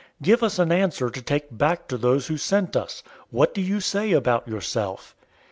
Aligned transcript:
Give 0.23 0.41
us 0.41 0.57
an 0.57 0.71
answer 0.71 1.11
to 1.11 1.21
take 1.21 1.55
back 1.55 1.87
to 1.89 1.95
those 1.95 2.25
who 2.25 2.35
sent 2.35 2.75
us. 2.75 3.03
What 3.29 3.53
do 3.53 3.61
you 3.61 3.79
say 3.79 4.13
about 4.13 4.47
yourself?" 4.47 5.15